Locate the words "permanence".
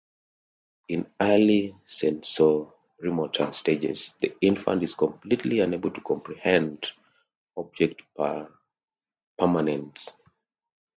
9.37-10.11